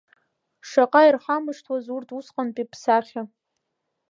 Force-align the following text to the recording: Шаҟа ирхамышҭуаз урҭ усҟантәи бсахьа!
Шаҟа 0.69 1.01
ирхамышҭуаз 1.07 1.85
урҭ 1.95 2.09
усҟантәи 2.17 2.69
бсахьа! 2.71 3.21